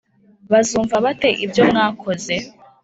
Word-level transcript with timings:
Bazumva 0.51 0.95
bate 1.05 1.29
ibyo 1.45 1.61
mwakoze 1.69 2.35